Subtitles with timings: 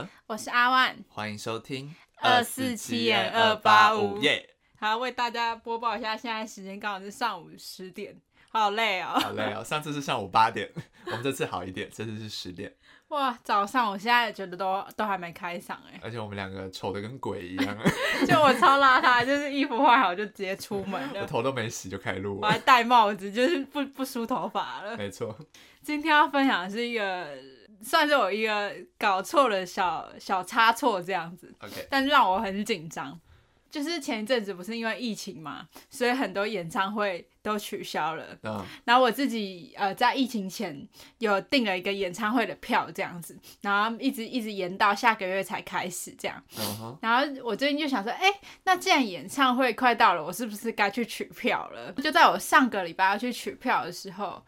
[0.00, 4.18] 德，我是阿万，欢迎收听二四七点二八五。
[4.18, 4.48] 耶。
[4.78, 8.16] 好，为大家播报一下，现在时间刚好是上午十点，
[8.50, 9.62] 好累哦，好累哦。
[9.64, 10.70] 上次是上午八点，
[11.04, 12.72] 我们这次好一点，这次是十点。
[13.08, 17.76] 哇，早上我现在觉得都都还没开嗓哎，而且我们两个丑的跟鬼一样，
[18.26, 24.96] 就我超邋遢，就是衣服换好就直接出门了， 我头都没洗就开录了，我还戴帽子，就是不不梳头发了。
[24.96, 25.36] 没错，
[25.82, 27.26] 今天要分享的是一个
[27.82, 33.18] 算是我一个搞错了小小差错这样子，OK，但是让我很紧张。
[33.70, 38.36] 就是前一阵子不是因为疫情嘛，所以很多演唱会都取消了。
[38.42, 46.42] 嗯，然后我自己呃在疫情前有订了一个演唱会的票这样子，然后一直一直延到下个月才开始这样。
[47.00, 51.92] 然后我最近就想说，哎，那既然演唱会快到了，我是不是该去取票了？
[52.02, 54.44] 就在我上个礼拜要去取票的时候，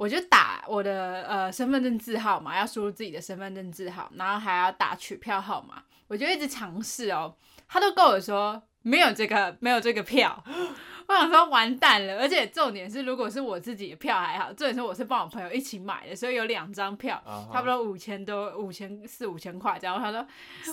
[0.00, 7.36] 我就打我的呃身份证字号嘛，要输入自己的身份证字号，然后还要打取票号码，我就一直尝试哦。
[7.68, 10.42] 他都跟我说没有这个没有这个票，
[11.06, 17.52] 我想说完蛋了，而且重点是如果是我自己的票还好，重点是我是帮我朋友一起买的，所以有两张票，uh huh.
[17.52, 20.00] 差不多五千多五千四五千块这样。
[20.00, 20.26] 他说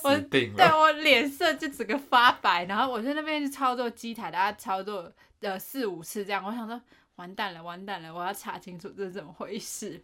[0.03, 5.11] 我对我脸色就整个发白，然后我在那边去操作机台，大家操作
[5.41, 6.81] 呃四五次这样，我想说
[7.17, 10.01] 完蛋了完蛋了，我要查清楚这是怎么回事。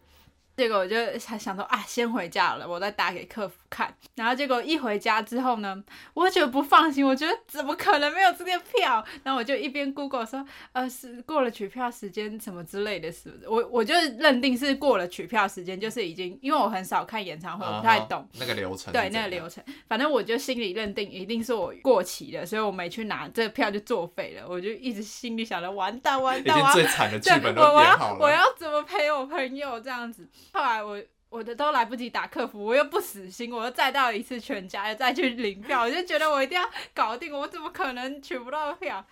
[0.56, 3.92] 结果我就想想说啊，先回家了，我再打给客服看。
[4.14, 5.82] 然后结果一回家之后呢，
[6.14, 9.04] 我就不放心，我觉得怎么可能没有这个票？
[9.22, 13.48] 然后我就一边 Google 说，呃，是过了取票时间什么之类的，是不是？
[13.48, 18.92] 我我就认定是过了取票时间，就是已经，因为我很少看演唱会，我不太懂、uh huh, 那个流程。
[18.92, 24.46] 对，那个流程，反正我就心里认定一定是我过期了，所以我没去拿这个票就作废了。
[24.48, 30.28] 我就一直心里想着，完蛋完蛋，已经最惨的剧本都好了，我要我要怎么陪我朋友这样子？
[30.52, 39.04] 后来我我的都来不及打客服，我又不死心，我又再到一次全家，又再去领票，我就觉得我一定要搞定，我怎么可能取不到票？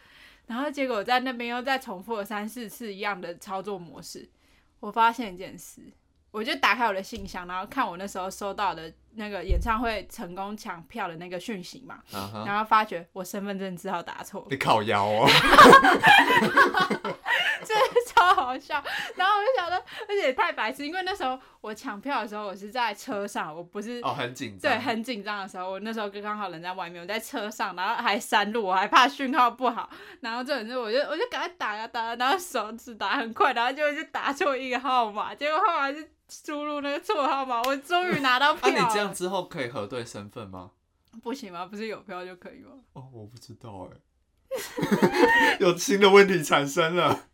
[0.47, 4.29] 然后结果我在那边又再重复了三四次一样的操作模式，
[4.81, 5.81] 我发现一件事，
[6.31, 12.47] 我就打开我的信箱，然后看我那时候收到的那个演唱会成功抢票的那个讯息嘛，uh huh.
[12.47, 15.29] 然后发觉我身份证字号打错，你靠腰哦。
[18.59, 18.83] 笑，
[19.17, 19.77] 然后我就想说，
[20.09, 29.89] 而且也太白痴，因为那时候我抢票的时候，我是在车上，我不是哦很紧张，对，很紧张的时候，我那时候刚刚好人在外面，我在车上，然后还山路，我还怕讯号不好，
[30.21, 38.75] 然后这种事我就我就赶快打呀打，然后手指打很快，然后就就打错一个号码，结果后来是输入那个错号码，我终于拿到票了。
[38.75, 40.71] 那、啊、你这样之后可以核对身份吗？
[41.23, 41.67] 不行吗？
[41.67, 42.71] 不是有票就可以吗？
[42.95, 47.27] 哦，我不知道哎， 有新的问题产生了。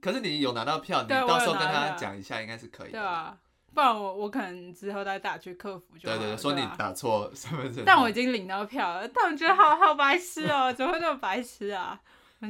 [0.00, 2.98] 可是你有拿到票，你到时候跟他讲一下，应该是可以的。
[2.98, 3.36] 对啊，
[3.74, 6.08] 不然我我可能之后再打去客服就。
[6.08, 7.84] 对对对，说你打错身份证。
[7.84, 12.00] 但我已经领到票了，但我觉得好好白痴哦， 怎么会那么白痴啊？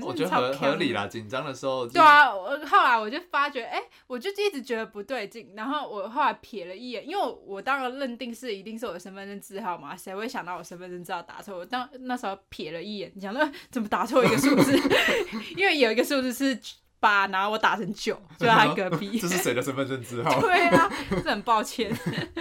[0.02, 1.86] 我觉得合合理啦，紧张的时候。
[1.86, 11.56] 对啊，我后来我就发觉，哎，我就一直觉得不对劲，然后我后来瞥了一眼，因为我当然认定是一定是我的身份证字号嘛，谁会想到我身份证字号打错？
[11.56, 14.76] 我当那时候瞥了一眼，你想说怎么打错一个数字？
[15.56, 16.58] 因为有一个数字是。
[17.04, 19.20] 八，然后我打成九， 就在他隔壁。
[19.20, 20.40] 这是谁的身份证字号？
[20.40, 21.94] 对啊，这很抱歉，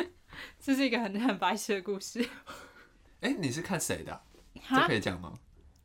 [0.58, 2.26] 这是一个很很白痴的故事。
[3.20, 4.22] 哎，你是看谁的？
[4.62, 5.34] 哈这可以讲吗？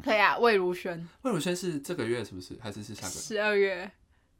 [0.05, 1.09] 可以啊，魏如萱。
[1.23, 2.57] 魏如萱是这个月是不是？
[2.63, 3.21] 还是是下个月？
[3.21, 3.91] 十二月。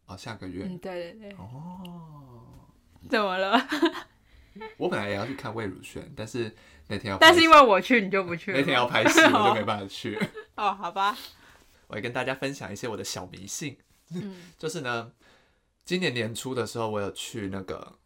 [0.07, 0.65] 哦，下个月。
[0.65, 1.33] 嗯，对对对。
[1.33, 1.81] 哦。
[3.11, 3.61] 怎么了？
[4.77, 6.55] 我本来也要去看魏如萱，但是
[6.87, 8.59] 那天要，但是因为我去，你就不去了。
[8.59, 10.17] 那天要拍戏，我就没办法去。
[10.55, 11.17] 哦，好吧。
[11.89, 13.77] 我会跟大家分享一些我的小迷信。
[14.15, 15.11] 嗯， 就是呢，
[15.85, 17.97] 今年年初的时候，我有去那个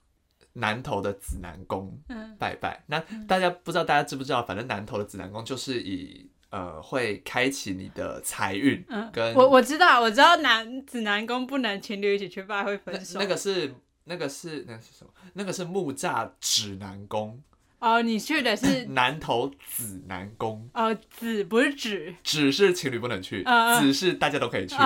[0.55, 1.99] 南投的紫南宫
[2.39, 2.85] 拜拜。
[2.89, 4.43] 嗯、那大家不知道，大家知不知道？
[4.43, 8.85] 反正南投的紫南宫就是以呃，会开启你的财运。
[8.89, 13.19] 嗯，跟我我知道，我知道南紫南宫不能情侣一起去拜会分手。
[13.19, 13.75] 那，那个是
[14.05, 15.13] 那个是那个是什么？
[15.33, 17.43] 那个是木栅指南宫。
[17.83, 20.71] 哦，你去的是 南投紫南宫。
[20.73, 24.77] 哦，紫不是指，指是情侣不能去，嗯、紫是大家都可以去。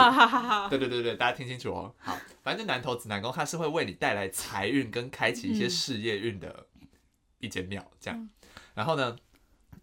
[0.71, 1.95] 对对对对，大家听清楚哦。
[1.99, 6.67] 好，反正南投紫南宫它是会为你带来财运跟开启一些事业运的
[7.39, 8.19] 一间庙，这样。
[8.19, 8.31] 嗯、
[8.73, 9.15] 然后呢，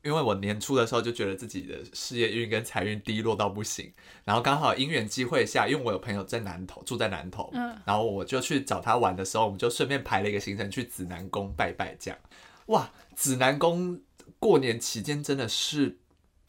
[0.01, 3.93] 因为我年初的时候就觉得自己的事业运跟财运低落到不行，
[4.23, 12.19] 然后刚好因缘机会下，因为我有朋友在南投住在南投，嗯、然后我就去找他玩的时候，我们就顺便排了一个行程去紫南宫拜拜，这样。
[12.67, 13.99] 哇，指南宫
[14.39, 15.97] 过年期间真的是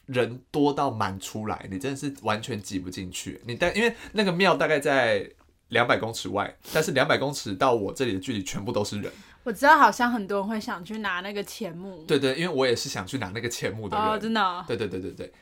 [0.06, 3.40] 人多到满出来，你真的是完全挤不进去。
[3.46, 5.28] 你但因为那个庙大概在
[5.68, 9.10] 两百公尺外，但是两百公尺到我这里的距离全部都是人。
[9.42, 12.04] 我知道，好像很多人会想去拿那个钱木。
[12.06, 14.06] 对对，因为我也是想去拿那个钱木的人。
[14.06, 14.64] 哦，真的哦？
[14.66, 15.32] 对对对对对，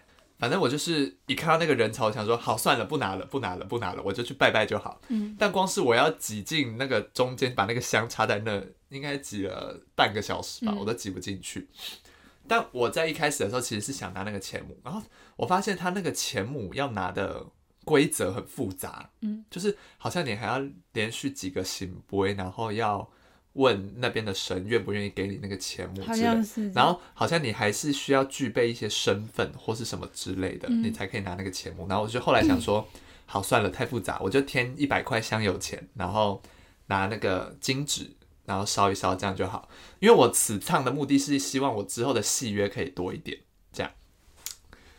[0.43, 5.01] 反正我就是一看到那个人潮，我想说好算了，不拿了，不拿了，不拿了，我就去拜拜就好。
[5.07, 5.37] 嗯。
[5.39, 11.61] 但光是我要挤进那个中间，把那个香插在那，应该挤了半个小时吧，我都挤不进去。
[11.61, 12.11] 嗯。
[12.49, 15.01] 但我在一开始的时候，其实是想拿那个钱母，然后
[15.37, 17.47] 我发现他那个钱母要拿的
[17.85, 20.61] 规则很复杂，嗯，就是好像你还要
[20.93, 23.09] 连续几个行杯，然后要。
[23.55, 31.87] 问那边的神愿不愿意给你那个钱目之类，然后好像你还是需要具备一些身份或是什么之类的，嗯、你才可以拿那个钱目。
[31.87, 36.43] 然后我就后来想说， 嗯、好算了，太复杂，我就添一百块香油钱，然后
[36.87, 38.11] 拿那个金纸，
[38.47, 39.69] 然后烧一烧，这样就好。
[40.01, 43.39] 因为我此趟的目的是希望我之后的戏约可以多一点，
[43.71, 43.93] 这样。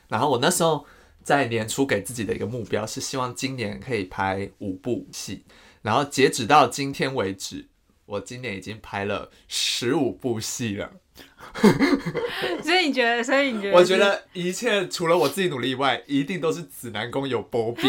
[0.10, 0.86] 然后我那时候
[1.24, 5.44] 在年初给自己的一个目标是希望今年可以拍五部戏，
[5.82, 7.70] 然后截止到今天为止。
[8.06, 10.92] 我今年已经拍了十五部戏了，
[12.62, 13.24] 所以你觉得？
[13.24, 13.78] 所以你觉得？
[13.78, 17.82] 我觉得一切除了我自己努力以外，一定都是紫南宫有波比。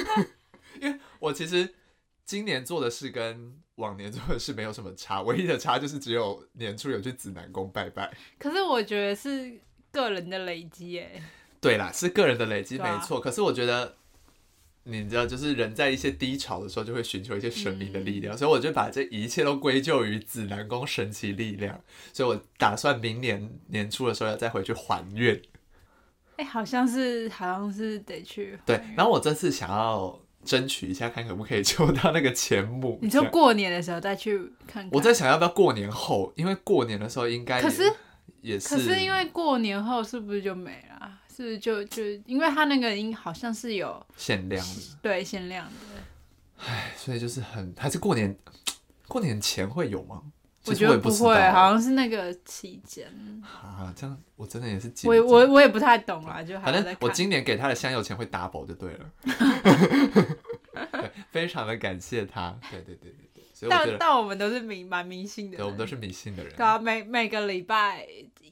[0.80, 1.74] 因为我其实
[2.24, 8.12] 今年做的事跟往年做的事没有什么差，唯一的差就是只有年初有去紫南宫拜拜。
[8.38, 9.60] 可是我觉得是
[9.92, 11.22] 个人的累积耶。
[11.60, 13.18] 对啦，是个人的累积，没错。
[13.18, 13.96] 啊、可是我觉得。
[14.88, 21.80] 你知道，就是人在一些低潮的时候，就会寻求一些神明的力量，嗯、所以我就把这一切都归咎于紫南宫神奇力量。
[22.12, 25.34] 所以我打算明年年初的时候要再回去还愿。
[26.36, 28.56] 哎、欸，好像是，好像是得去。
[28.64, 32.98] 对，然后我这次想要争取一下，看可不可以抽到那个钱母。
[33.02, 34.38] 你说过年的时候再去
[34.68, 34.90] 看看。
[34.92, 37.82] 我在想要不要过年后，因为过年的时候应该可是
[38.40, 41.10] 也是，可是因为过年后是不是就没了？
[41.36, 48.34] 是就就因为他那个音好像是有限量的，对限量的，唉，所以就是很还是过年
[49.06, 50.22] 过年前会有吗？
[50.64, 53.06] 我觉得不会，好像是那个期间。
[53.44, 59.10] 啊，这样我真的也是我我我也不太懂啦，就反正我今年给他的香油钱会 double 就对了，
[60.90, 63.14] 对，非常的感谢他，对对对，
[63.56, 68.06] 所以我觉得但但我们都是迷蛮迷信的，对，我们都是迷信的人，对啊，每每个礼拜。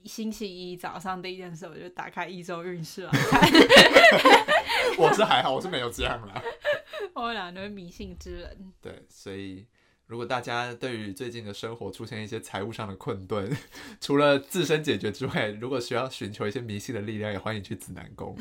[0.05, 3.41] 星期一早上第一件事，我就打开一周运势来看。
[4.99, 6.43] 我是还好，我是没有这样啦。
[7.15, 8.73] 我们俩都是迷信之人。
[8.83, 9.67] 对，所以
[10.07, 13.51] 如果大家对于最近的生活出现一些财务上的困顿，
[13.99, 18.37] 除了自身解决之外，如果需要寻求一些迷信的力量，也欢迎去紫南宫。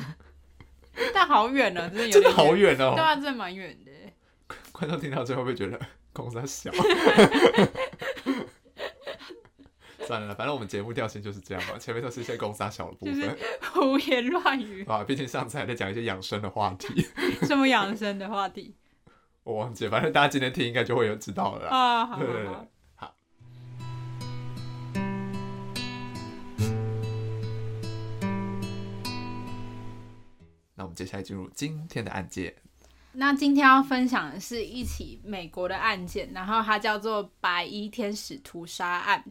[1.14, 2.92] 但好远呢，真的有真的好远哦。
[2.94, 3.90] 对啊，真的蛮远的。
[4.70, 5.80] 观众听到最后会不会觉得
[6.14, 6.70] 公司小？
[10.06, 13.38] 算了，反正我们节目调性就是这样嘛，前面都是一些公司小的部分，
[13.72, 15.02] 胡言乱语啊。
[15.02, 17.06] 毕竟上次还在讲一些养生的话题，
[17.42, 18.74] 什么养生的话题？
[19.44, 22.04] 我忘记，反正大家今天听应该就会有知道了啊。
[22.04, 23.14] 好，好，好，好。
[30.74, 32.54] 那我们接下来进入今天的案件。
[33.14, 39.24] 那今天要分享的是一起美国的案件，然后它叫做白衣天使屠杀案。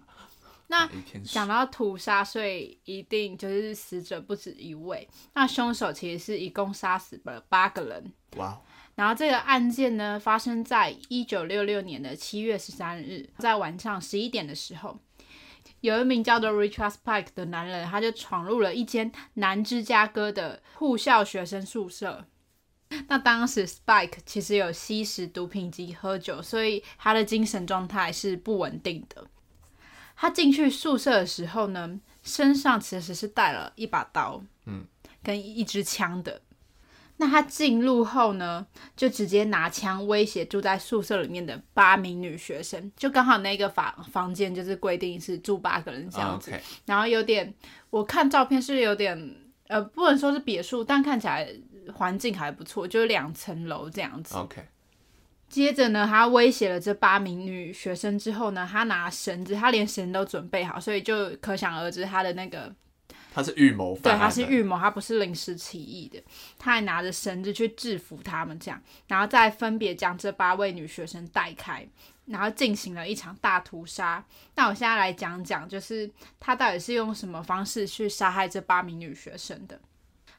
[0.68, 0.90] 那
[1.24, 5.08] 讲到屠杀，所以一定就是死者不止一位。
[5.34, 8.12] 那凶手其实是一共杀死了八个人。
[8.38, 8.60] 哇！
[8.96, 14.98] 然后这个案件呢，发生在一九六六年的七月十三日，在晚上十一点的时候，
[15.82, 22.26] 有一名叫做 Richard Spike 的男人，他就闯入了一间南芝加哥的护校学生宿舍。
[23.08, 29.28] 那当时 Spike 其实有吸食毒品及喝酒，所以他的精神状态是不稳定的。
[30.16, 34.86] 他进去宿舍的时候呢，身上其实是带了一把刀，嗯，
[35.22, 36.42] 跟一支枪的。
[37.18, 46.52] 那他进入后呢，就直接拿枪威胁住在宿舍里面的八名女学生，就刚好那个房房间就是规定是住八个人这样子。
[46.52, 46.60] Oh.
[46.86, 47.54] 然后有点，
[47.92, 49.36] 我看照片是有点，
[49.68, 51.48] 呃，不能说是别墅，但看起来
[51.94, 54.36] 环境还不错，就是两层楼这样子。
[54.36, 54.66] OK。
[55.50, 62.74] 接着呢，他威胁了这八名女学生之后呢，他拿绳子，他连绳都准备好，所以就可想而知他的那个
[63.32, 66.20] 他是预谋，对，他是预谋，他不是临时起意的，
[66.58, 71.88] 他还拿着绳子去制服他们，这样，然后再分别将这八位女学生带开，
[72.26, 74.26] 然后进行了一场大屠杀。
[74.56, 76.10] 那我现在来讲讲，就是
[76.40, 79.80] 他到底是用什么方式去杀害这八名女学生的？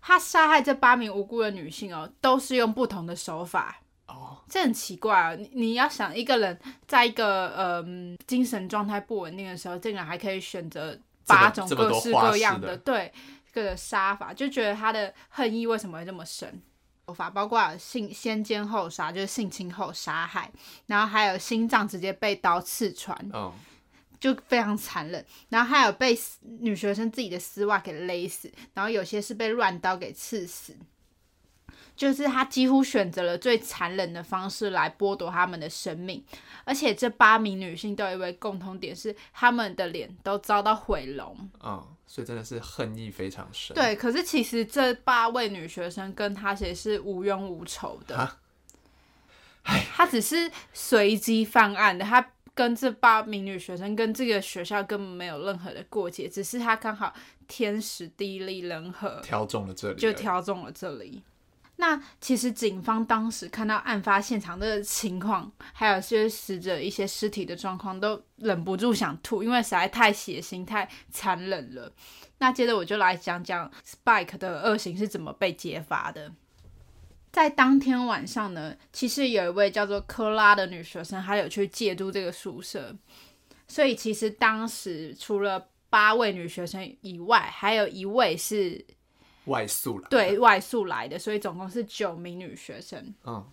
[0.07, 3.81] 他杀害这八名无辜的女性哦，都是用不同的手法。
[4.07, 5.35] 哦，这很奇怪啊！
[5.35, 10.95] 你你要想一个人在一个嗯精神状态不稳定的时候，竟然还可以选择
[11.27, 13.11] 八种各式各样的对
[13.51, 16.61] 这个杀法，就觉得他的恨意为什么会这么深？
[17.07, 20.51] 手法，包括性先奸后杀，就是性侵后杀害，
[20.87, 23.51] 然后还有心脏直接被刀刺穿，嗯，
[24.25, 25.23] 就非常残忍。
[25.51, 26.19] 然后还有被
[26.61, 30.75] 女学生自己的丝袜给勒死，然后有些是被乱刀给刺死。
[31.95, 36.25] 就是他几乎选择了最残忍的方式来剥夺他们的生命，
[36.65, 41.37] 而且这八名女性都有一位共同点是，他们的脸都遭到毁容。
[41.63, 43.77] 嗯，所以真的是恨意非常深。
[43.77, 48.41] 对，可是其实这八位女学生跟他其实是无冤无仇的，啊、
[49.95, 57.13] 他只是随机犯案的，他跟这八名女学生跟这个学校根本没有任何的过节，只是他刚好
[57.49, 61.23] 天时地利人和挑中了这里，就挑中了这里。
[61.77, 71.93] 那其实警方当时看到案发现场的情况，还有些死者一些尸体的状况，都忍不住想吐，因为实在太血腥、太残忍了。
[72.39, 76.33] 那接着我就来讲讲 Spike 的恶行是怎么被揭发的。
[77.35, 82.95] 在当天晚上呢，其实有一位叫做科拉的女学生，她有去借住这个宿舍，
[83.67, 88.87] 所以其实当时除了八位女学生以外，还有一位是。
[89.47, 93.13] 外宿来，对，外宿来的，所以总共是九名女学生。
[93.27, 93.45] 嗯，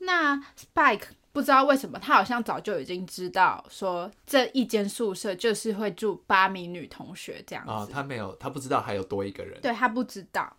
[0.00, 7.70] 那 Spike 不知道为什么，他好像早就已经知道说这一间宿舍就是会住八名女同学这样子。
[7.70, 9.60] 哦，他没有，他不知道还有多一个人。
[9.60, 10.56] 对，他不知道，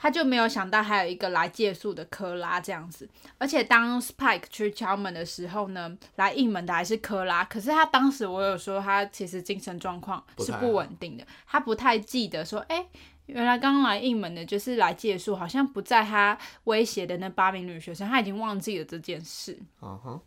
[0.00, 3.08] 他就没有想到还有一个来借宿的科拉这样子。
[3.36, 7.44] 而且当 Spike 去敲门的时候呢，来应门的还是科拉。
[7.44, 12.86] 可是他当时我有说他其实精神状况是不稳定的，不他不太记得说，哎。
[13.28, 19.58] 原来刚刚来应门的就是来借宿，好像不在他威胁的那八名女学生，他已经忘记了这件事。
[19.82, 20.20] Uh huh.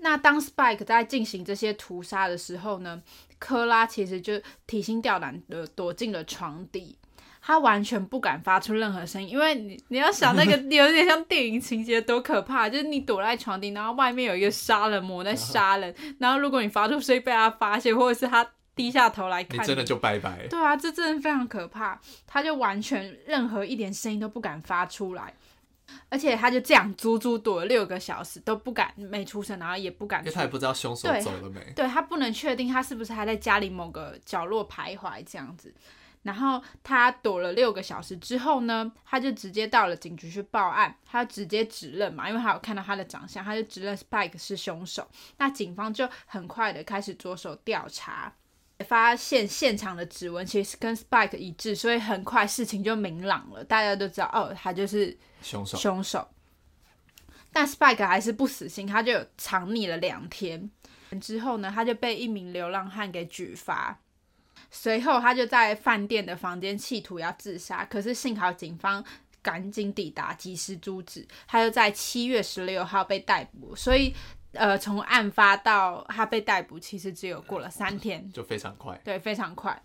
[0.00, 3.02] 那当 Spike 在进行这些屠杀的时候呢，
[3.38, 4.34] 科拉其实就
[4.66, 6.98] 提心吊胆的躲进了床底，
[7.40, 12.68] 他完全不敢发出任何声音，因为你你要想那个 有点像电影情节，多可怕！
[12.68, 16.14] 就是你躲在床底，然后外面有一个杀人魔在杀人，uh.
[16.18, 18.46] 然后如果你发出声音被他发现，或者是他。
[18.72, 20.46] 低下头来看你，你真的就拜拜。
[20.48, 22.00] 对啊，这真的非常可怕。
[22.26, 25.34] 他就完全任何一点声音都不敢发出来，
[26.08, 30.20] 而且他就这样足足躲了六个小时都不敢没出声，然后也不敢。
[30.20, 31.60] 因为他也不知道凶手走了没。
[31.76, 35.74] 对，他不能确定他是不是还在家里某个角落徘徊这样子。
[36.22, 45.08] 然后他躲了六个小时之后呢，他就直接到了警局去报案，他直接指认嘛，因为他有看到他的长相，他就指认 Spike 是凶手。
[45.38, 48.32] 那警方就很快的开始着手调查。
[48.88, 53.62] 发现现场的指纹其实跟 Spike 一致，所以很快事情就明朗了。
[53.62, 55.76] 大家都知道，哦，他就是凶手。
[55.76, 56.26] 凶手。
[57.52, 60.70] 但 Spike 还是不死心，他就有藏匿了两天。
[61.20, 63.98] 之后呢，他就被一名流浪汉给举发。
[64.70, 69.04] 随后，他就在饭店的房间企图要自杀，可是幸好警方
[69.42, 71.26] 赶紧抵达，及时阻止。
[71.46, 73.74] 他就在七月十六号被逮捕。
[73.76, 74.14] 所以。
[74.52, 79.00] 呃，从案发到他被逮捕，其实只有过了三天，就非常快。
[79.04, 79.80] 对，非常快。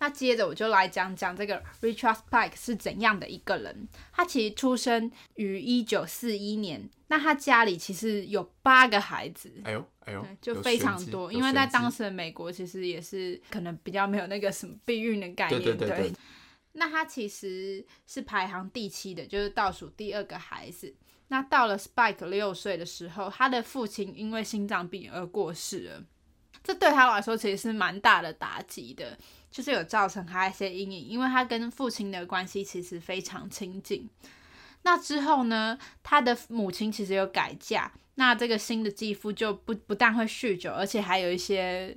[0.00, 3.86] 那接着我就来讲讲这个 Richard Spike 是怎样的一个人。
[4.12, 9.52] 他其实出生于一九四一年，那他家里其实有八个孩子。
[9.62, 11.30] 哎呦，哎呦，就非常多。
[11.30, 15.62] 因为在当时的美国，其实也是可能比较没有那个什么避孕的概念。
[15.62, 16.12] 对对对对。
[16.72, 20.94] 那他其实是排行第七的，就是倒数第二个孩子。
[21.28, 26.04] 那到了 Spike 六岁的时候，他的父亲因为心脏病而过世了，
[26.62, 29.16] 这对他来说其实是蛮大的打击的，
[29.50, 34.08] 就是有造成他一些阴影，因为他跟父亲的关系其实非常亲近。
[34.82, 41.96] 那之后呢，他的母亲其实有改嫁，那这个新的继父就不不但会酗酒，而且还有一些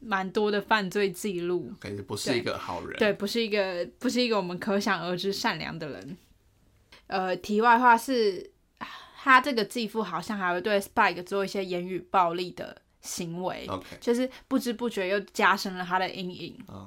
[0.00, 6.16] 蛮多的犯罪记录，感觉不是一个好人，对，对，不是一个不是一个我们可想而知善良的人。
[7.08, 8.50] 呃，题外话是，
[9.16, 13.98] 他这个继父好像还会对 Spike 做一些言语暴力的行为，Okay.
[14.00, 16.58] 就是不知不觉又加深了他的阴影。
[16.66, 16.82] Oh.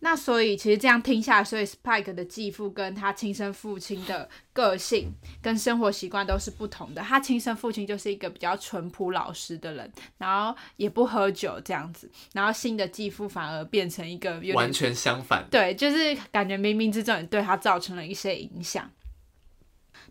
[0.00, 7.00] 那所以其实这样听下来，所以 Spike 的继父跟他亲生父亲的个性跟生活习惯都是不同的。
[7.00, 15.48] 他亲生父亲就是一个比较淳朴老实的人，然后也不喝酒这样子，然后新的继父反而变成一个完全相反。
[15.50, 18.90] 对，就是感觉冥冥之中也对他造成了一些影响。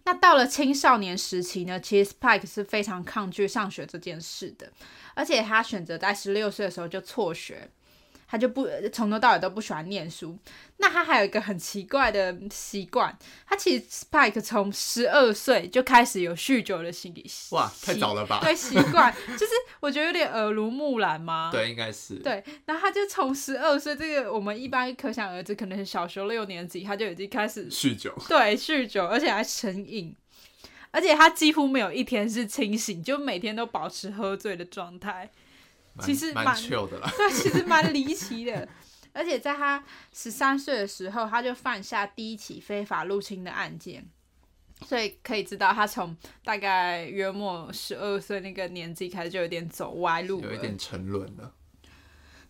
[0.06, 4.72] 那到了青少年时期呢，其实 Spike 是非常抗拒上学这件事的，
[5.14, 7.70] 而且他选择在十六岁的时候就辍学，
[8.34, 10.36] 他就不从头到尾都不喜欢念书。
[10.78, 17.30] 那他还有一个很奇怪的习惯，他其实 Spike 从十二岁就开始有酗酒的心理。
[17.52, 18.40] 哇，太早了吧？
[18.42, 21.52] 对，习惯 就是我觉得有点耳濡目染嘛。
[21.52, 22.16] 对，应该是。
[22.16, 28.12] 对，然后他就从十二岁，这个我们一般可想而知，可能是小学六年级，他就已经开始酗酒。
[28.28, 30.16] 对，酗酒，而且还成瘾，
[30.90, 35.30] 而且他几乎没有一天是清醒，就每天都保持喝醉的状态。
[36.02, 37.12] 其实蛮糗的啦。
[37.16, 38.68] 对，其实蛮离奇的。
[39.14, 44.04] 而且在他十三岁的时候，他就犯下第一起非法入侵的案件，
[44.86, 51.54] 所以可以知道他从大概约莫十二岁那个年纪开始就有点走歪路，有一点沉沦了。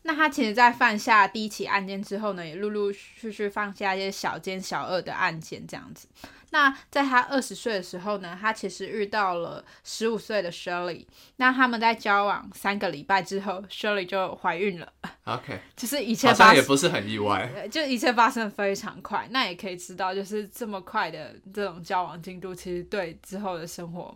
[0.04, 6.08] 那他其实，在犯下第一起案件之后呢，也陆陆续续放下一些小奸小恶的案件，这样子。
[6.54, 11.08] 那在他二十岁的时候呢，他其实遇到了十五岁的 Shirley。
[11.38, 14.94] 那他们在交往三个礼拜之后，Shirley 就怀孕了。
[15.24, 19.28] OK， 就是一切发生也不是很意外， 就一切发生的非常快。
[19.32, 24.16] 那也可以知道，就是这么快的这种交往进度，其实对之后的生活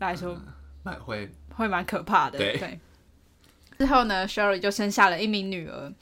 [0.00, 0.38] 来说，
[0.82, 2.36] 蛮、嗯、会会蛮可怕的。
[2.36, 2.58] 对。
[2.58, 2.78] 对
[3.78, 5.92] 之后呢，Shirley 就生下了一名女儿。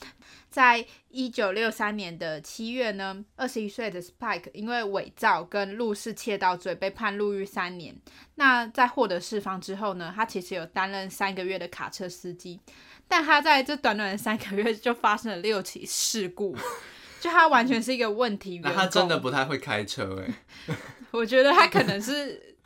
[0.50, 7.94] 在一九六三年的七月呢，二十一岁的 Spike 因为伪造跟入室窃盗罪被判入狱三年。
[8.36, 12.58] 那在获得释放之后呢，他其实有担任三个月的卡车司机，
[13.06, 16.56] 但他在这短短的三个月就发生了六起事故，
[17.20, 18.62] 就他完全是一个问题员。
[18.64, 20.34] 那他真的不太会开车哎、
[20.66, 20.76] 欸，
[21.12, 22.56] 我觉得他可能是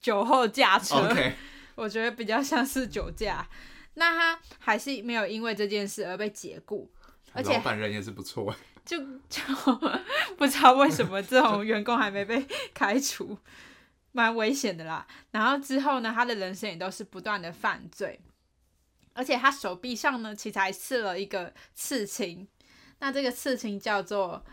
[0.00, 1.08] 酒后驾车。
[1.74, 3.48] 我觉得比较像是酒驾。
[3.94, 6.90] 那他还是没有因为这件事而被解雇，
[7.32, 8.98] 而且老板人也是不错， 就
[9.28, 9.42] 就
[10.36, 13.38] 不知道为什么这种员工还没被开除，
[14.12, 15.06] 蛮危险的啦。
[15.30, 18.20] 然后之后呢，他的人生也都是不断的犯罪，
[19.14, 22.46] 而且他手臂上呢，其实还刺了一个刺青，
[22.98, 24.44] 那这个刺青叫做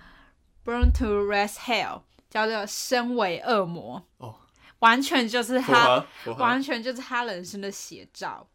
[0.63, 4.35] Burn to Raise Hell，叫做身为恶魔哦，
[4.79, 6.05] 完全就是他，
[6.37, 8.47] 完全就是他人生的写照。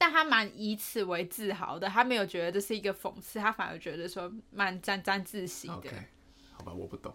[0.00, 5.74] 但他蛮以此为自豪的，他没有觉得这是一个讽刺，他反而觉得说蛮沾沾自喜的。
[5.74, 6.04] Okay.
[6.52, 7.14] 好吧，我不懂。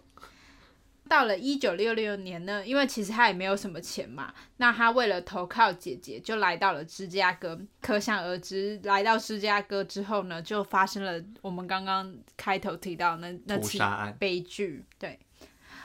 [1.08, 7.60] 到了一九六六年呢，因为其实他也没有什么钱嘛，那他为了投靠姐姐，就来到了芝加哥。
[7.80, 13.80] 可想而知，来到芝加哥之后呢，就发生了我们刚刚开头提到那那起
[14.20, 14.84] 悲剧。
[14.96, 15.18] 对，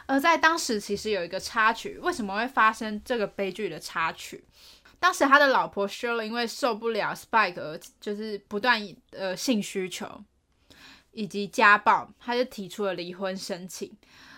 [0.06, 4.44] 而在当时其实有一个插曲，为什么会发生这个悲剧的插曲？
[5.02, 10.24] 当时他的老婆 Shirley 因为受不了 Spike 而就是不断呃性需求
[11.12, 13.92] 以及家暴，他就提出了离婚申请。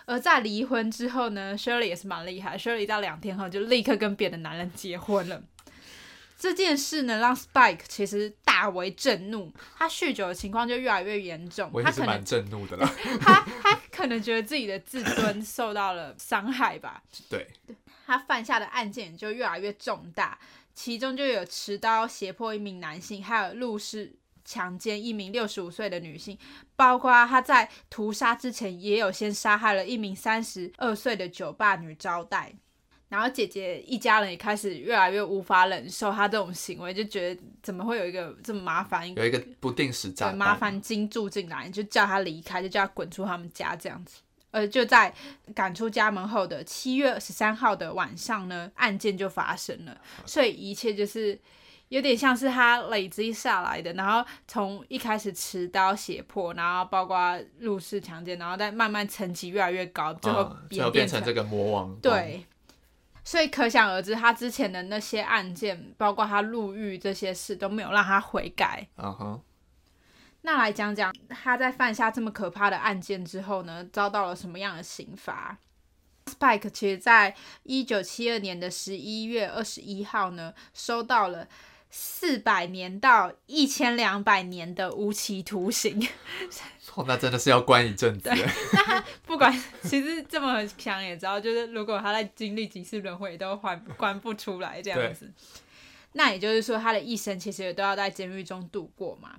[0.06, 5.44] 而在离婚之后呢，Shirley 也是蛮厉害，Shirley 到两天后就立刻跟别的男人结婚了。
[6.40, 11.70] 这件事呢，让 Spike 其实大为震怒，他酗酒的情况就越来越严重。
[11.74, 12.90] 我也是蛮震怒的啦。
[13.20, 17.04] 他他可能觉得自己的自尊受到了伤害吧。
[17.30, 17.48] 对。
[18.06, 20.38] 他犯下的案件就越来越重大，
[20.74, 24.14] 其中就有持刀胁迫一名男性，还有入室
[24.44, 26.38] 强奸一名六十五岁的女性，
[26.76, 32.54] 包括他在屠杀之前也有先杀害了一名三十二岁的酒吧女招待。
[33.10, 44.23] 然后姐姐一家人也开始越来越无法忍受他这种行为，就觉得怎么会有一个这么麻烦，有一个不定时炸弹麻烦精住进来，就叫他离开，就叫他滚出他们家这样子。
[44.54, 45.12] 呃，就在
[45.56, 49.98] 赶出家门后的七月十三号的晚上呢，案件就发生了。
[50.28, 51.38] 所以一切就是
[51.90, 61.96] 有点像是他累积下来的，然后从一开始持刀胁迫，然后包括入室强奸，然后再慢慢层级越来越高，最后最后变成这个魔王。
[61.96, 62.46] 对，
[63.24, 68.88] 所以可想而知，他之前的那些案件，包括他入狱这些事，都没有让他悔改。
[68.98, 69.42] 嗯哼。
[70.46, 75.58] 那来讲讲他在犯下这么可怕的案件之后呢，遭到了什么样的刑罚
[76.26, 81.48] ？Spike 其实在一九七二年的十一月二十一号呢，收到了
[81.90, 86.06] 四百年到一千两百年的无期徒刑。
[86.96, 88.30] 哦，那真的是要关一阵子。
[88.74, 89.52] 那他不管，
[89.84, 95.32] 其实这么想也知道，就是如果他在经历几次轮回，都还关不出来这样子。
[96.14, 99.36] 那也就是说，他的一生其实也都要在监狱中度过嘛。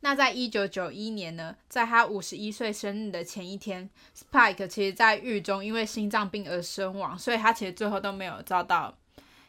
[0.00, 8.96] 那在一九九一年呢，在他五十一岁生日的前一天，Spike 其实在狱中因为心脏病而身亡，所以他其实最后都没有遭到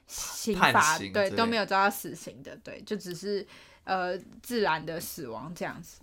[0.07, 3.45] 刑罚，对，都没有遭到死刑的，对，就只是
[3.83, 5.99] 呃自然的死亡这样子。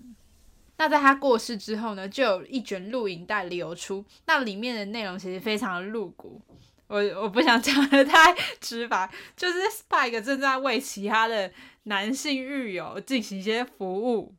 [0.77, 6.41] 那在他过世之后呢，就有一卷录影带流出，那里面的内容其实非常的露骨，
[6.87, 11.51] 我我不想讲的太直白，就是 Spike 正在为其他的
[11.85, 14.35] 男性狱友进行一些服务。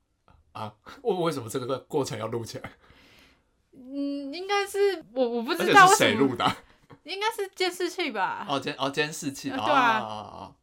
[0.52, 2.72] 啊，为为什么这个过程要录起来？
[3.74, 6.56] 嗯，应该是我我不知道是谁录的，
[7.04, 8.46] 应该是监视器吧？
[8.48, 10.56] 哦监哦监视器，对啊，哦哦哦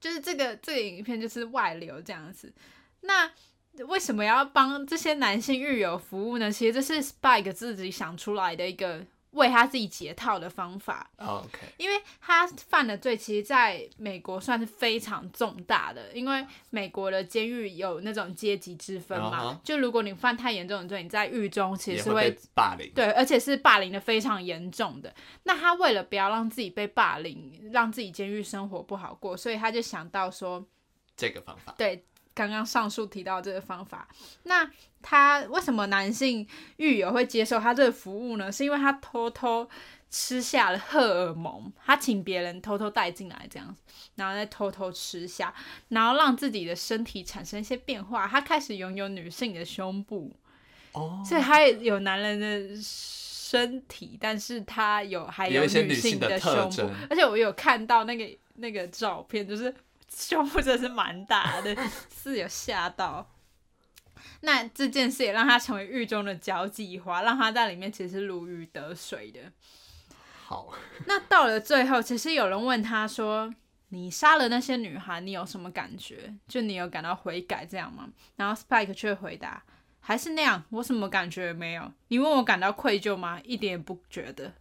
[0.00, 2.52] 就是这个这个影片就是外流这样子。
[3.00, 3.30] 那
[3.88, 6.50] 为什么要帮这些男性狱友服务呢？
[6.50, 9.04] 其实这是 Spike 自己想出来的一个。
[9.36, 19.60] 为他自己解套的方法，OK，因为他犯的罪其实在美国算是非常重大的，因为美国的监狱有那种阶级之分嘛，uh huh.
[19.62, 25.14] 就如果你犯太严重的罪，你在狱中其实是会，会霸凌，对，而且是霸凌的非常严重的。
[25.44, 30.66] 那他为了不要让自己被霸凌，让自己监狱生活不好过，所以他就想到说
[31.16, 32.04] 这个方法，对。
[32.36, 34.06] 刚刚上述提到这个方法，
[34.42, 34.70] 那
[35.00, 36.46] 他为什么男性
[36.76, 38.52] 狱友会接受他这个服务呢？
[38.52, 39.66] 是因为他偷偷
[40.10, 43.80] 吃下了荷尔蒙，他请别人偷偷带进来这样子，
[44.16, 45.54] 然后再偷偷吃下，
[45.88, 50.30] 然后让自己的身体产生一些变化，他开始拥有女性的胸部，
[50.92, 59.74] 哦，所以他有男人的身体，但是他有还有女性的胸部，而且我有看到那个那个照片，就是。
[60.14, 61.76] 胸部真的是蛮大的，
[62.22, 63.30] 是有吓到。
[64.40, 69.40] 那这件事也让他成为狱中的交际花，让他在里面其实是如鱼得水的。
[70.44, 70.72] 好。
[71.06, 73.52] 那到了最后，其实有人问他说
[73.90, 76.34] ：“你杀了那些女孩，你有什么感觉？
[76.48, 79.62] 就你有感到悔改这样吗？”然后 Spike 却回答
[80.00, 81.92] ：“还是那样，我什么感觉也没有。
[82.08, 83.40] 你问我感到愧疚吗？
[83.44, 84.52] 一点也不觉得。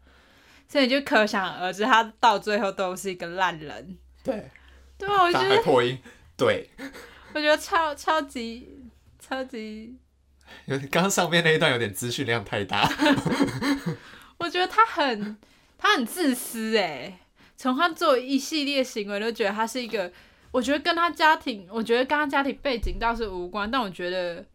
[0.67, 4.49] 所以就可想而知，他到最后都是一个烂人。”对。
[4.97, 5.99] 对啊，我觉得破音，
[6.37, 6.69] 对，
[7.33, 8.81] 我觉得超超级
[9.19, 9.97] 超级，
[10.65, 12.89] 有点刚刚上面那一段有点资讯量太大。
[14.39, 15.37] 我觉得他很
[15.77, 17.19] 他很自私哎，
[17.57, 20.11] 从他做一系列行为都觉得他是一个，
[20.51, 24.45] 我觉得跟他家庭，我觉得跟他家庭背景倒是无关，但我觉得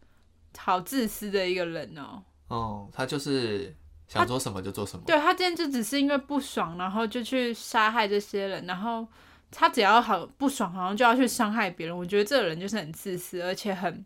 [0.57, 2.23] 好自私的一个人哦。
[2.47, 3.75] 哦，他就是
[4.07, 5.03] 想做什么就做什么。
[5.05, 9.07] 对，他今天就只是因为不爽，然后就去杀害这些人，然后。
[9.51, 11.97] 他只要好不爽，好像就要去伤害别人。
[11.97, 14.03] 我觉得这个人就是很自私，而且很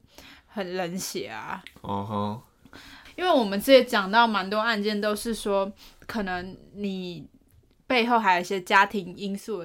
[0.48, 1.64] 很冷血啊。
[1.82, 2.80] 哦吼、uh，huh.
[3.16, 5.72] 因为我们之前讲到蛮多案件，都是说
[6.06, 7.26] 可能你
[7.88, 9.64] 背后还有一些家庭因素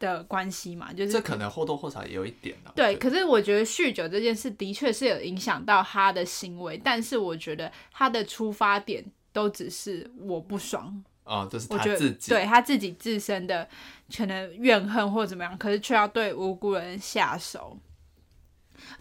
[0.00, 2.72] 的关系嘛，就是这可能或多或少也有一点的。
[2.74, 11.04] 对，可是我觉得酗酒这件事的确是有影响到他的行为，但是我觉得他的出发点都只是我不爽。
[11.28, 13.68] 哦，这是他自己，对他自己自身的
[14.16, 17.78] 可能怨恨或怎么样，可是却要对无辜人下手。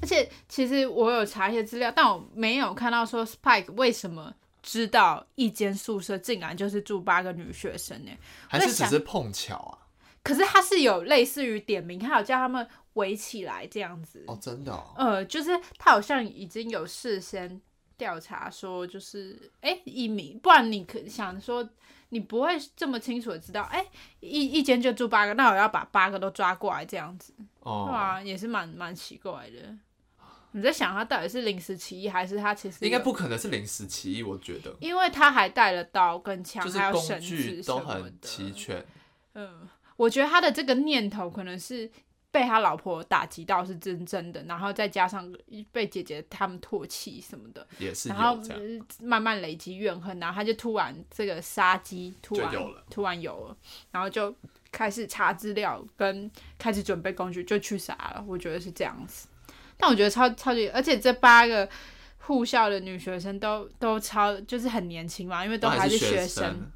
[0.02, 8.12] 而且，其实我有查一些资料，但我没有看到说 Spike 为什么知道一间宿舍竟然就是住八个女学生呢？
[8.50, 9.88] 还是只是碰巧啊？
[10.24, 14.24] 可是他是有类似于点名，他有叫他们围起来这样子。
[14.28, 14.94] 哦，真的哦？
[14.98, 17.62] 呃，就是他好像已经有事先
[17.96, 21.70] 调查说，就是哎，一名，不然你可想说。
[22.10, 23.88] 你不会这么清楚的知道，哎、欸，
[24.20, 29.76] 一一间就住八个，那我要把八个都抓过来这样子，哦，对啊，也是蛮蛮奇怪的。
[30.52, 34.24] 你在想他到底是临时起意，还是他其实应该不可能是临时起意？
[34.24, 38.84] 我觉得，因为他还带了刀跟枪，还有绳子都很齐全。
[39.34, 41.92] 嗯，我觉得他的这个念头可能是。
[42.32, 45.34] 被他老婆打击到是真真的，然后再加上
[45.72, 48.38] 被姐姐他们唾弃什么的，也是，然后
[49.02, 52.52] 慢慢累积怨恨，然后他就突然这个杀机突然
[52.90, 53.58] 突然有了，
[53.92, 54.36] 然后就
[54.72, 59.28] 开始查资料跟开始准备工具就去杀了，我觉得是这样子。
[59.78, 61.68] 但我觉得超超级，而且这八个
[62.20, 66.72] 护校的女学生都都超就是很年轻嘛，因为都还是学生。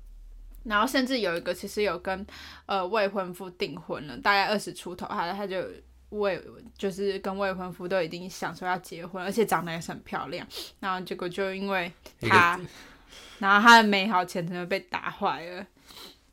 [0.64, 2.26] 然后甚至有一个其实有跟
[2.66, 5.66] 呃未婚夫订婚了，大概二十出头，他他就
[6.10, 6.42] 未
[6.78, 10.46] 就是跟未婚夫都已经想说要结婚，而且长得也是很漂亮。
[10.80, 12.60] 然后结果就因为他，
[13.40, 15.66] 然后他的美好前程就被打坏了，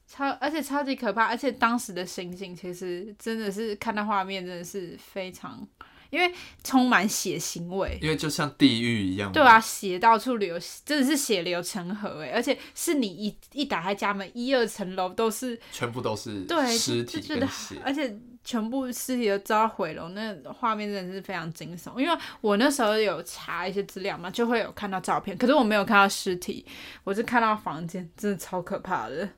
[0.06, 5.66] 超而且超级可怕，而且当时的情景其实真的是看到画面真的是非常。
[6.10, 6.32] 因为
[6.64, 9.30] 充满血腥味，因为就像地狱一样。
[9.32, 12.30] 对啊，血到处流，真的是血流成河哎！
[12.34, 21.98] 而且是你一一打开家门，一二层楼都是全部都是对尸体跟血，而且全部尸体都遭毁容，那画面真的是非常惊悚。
[21.98, 26.64] 因为我那时候有查一些资料嘛，就会有看到照片，可是我没有看到尸体，
[27.04, 29.28] 我是看到房间，真的超可怕的，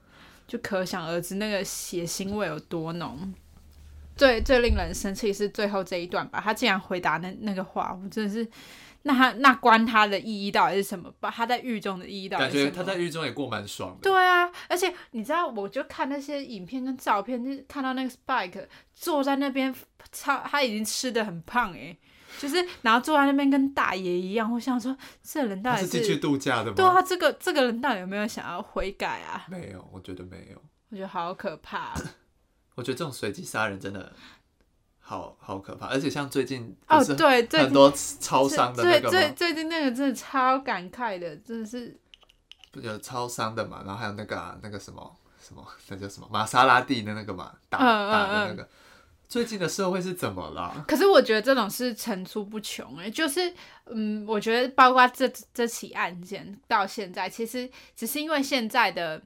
[0.46, 3.35] 就可想而知那个血腥味有多浓。
[4.16, 8.46] 最最令人生气是最后这一段吧，他竟然回答那那个话，我真的是，
[9.03, 11.12] 那他那关他的意义到底是什么？
[11.20, 12.64] 把他在狱中的意义到底是什么？
[12.64, 13.99] 感觉他在狱中也过蛮爽的。
[14.03, 19.75] 对啊，而且你知道，我就看那些影片跟照片，就是看到那个 Spike 坐在那边，
[20.12, 21.99] 超他已经吃的很胖诶、欸。
[22.38, 24.51] 就是然后坐在那边跟大爷一样。
[24.51, 26.75] 我想说，这人到底是进去度假的吗？
[26.77, 29.44] 对啊，这个这个人到底有没有想要悔改啊？
[29.51, 30.62] 没有，我觉得没有。
[30.90, 31.94] 我觉得好可怕啊。
[32.81, 34.11] 我觉得这种随机杀人真的
[35.01, 41.95] 好好可怕，而且像最近哦，对，很多超商的那个最最近那个真的超感慨的，真的是
[42.73, 45.14] 有超商的嘛，然后还有那个、啊、那个什么
[45.47, 48.66] 什么那叫什么玛莎拉蒂的那个嘛，打打的那个。
[49.29, 50.85] 最近的社会是怎么了？
[50.88, 53.55] 可是我觉得这种是层出不穷哎、欸，就是
[53.87, 59.23] 嗯，我觉得包括这这起案件到现在，其实只是因为现在的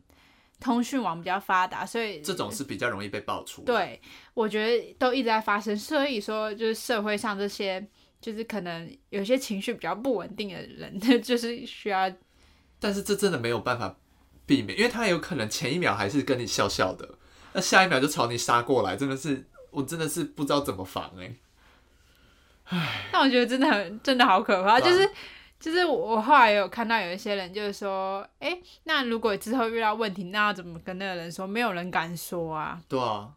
[0.64, 3.62] 通讯网比较发达，所以这种是比较容易被爆出。
[3.62, 4.00] 对，
[4.33, 7.87] 我觉得都一直在发生，所以说就是社会上这些
[8.20, 12.11] 就是可能有些情绪比较不稳定的人，就是需要。
[12.81, 13.94] 但是这真的没有办法
[14.46, 17.18] 避免，因为他有可能前一秒还是跟你笑笑的，
[17.53, 19.44] 那下一秒就朝你杀过来，真的是。
[19.74, 21.37] 我真的是不知道怎么防哎、欸，
[22.66, 25.11] 唉，但我觉得真的很真的好可怕，就是
[25.64, 31.46] 就是我后来有看到有一些人就是说，哎、欸，那如果之后遇到问题，那要怎么跟那个人说？
[31.46, 32.79] 没有人敢说啊。
[32.87, 33.33] 对啊，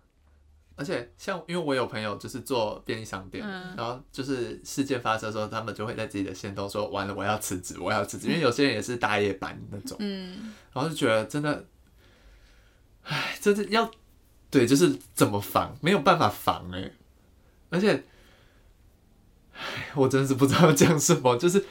[0.75, 11.65] 而且像因为我有朋友就是做便利商店，嗯、然后就是事件发生的时候，他们就会在自己的线都说，完了我要辞职，我要辞职，因为有些人也是大夜班那种，嗯，然后就觉得真的，
[13.03, 13.89] 哎，真的要。
[14.49, 16.89] 对，就是怎么防，没有办法防哎，
[17.69, 18.01] 而且，
[19.53, 21.65] 哎，我真的是不知道讲什么，就是要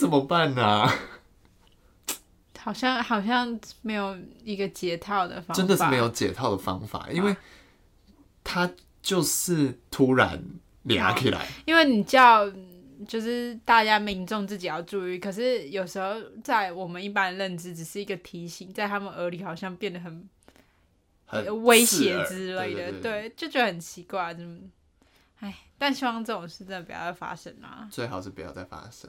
[0.00, 0.92] 怎么办呢、啊？
[2.58, 7.34] 好像好像没有一个解套的方法，真的是没有解套的方法，因为
[8.42, 8.70] 他
[9.02, 10.42] 就是突然
[10.82, 12.50] 俩起来，因为你叫
[13.08, 20.28] 就是大家民众自己要注意，可是有时候在我们一般的认知只是一个提醒，在他们耳里好像变得很
[21.24, 21.62] 很。
[21.62, 24.58] 威胁之类的，对，就觉得很奇怪，怎么？
[25.38, 27.88] 哎，但希望这种事真的不要再发生啊！
[27.90, 29.08] 最好是不要再发生。